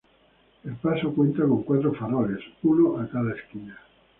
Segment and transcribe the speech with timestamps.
[0.63, 3.77] El paso cuenta con cuatro faroles, uno a cada esquina.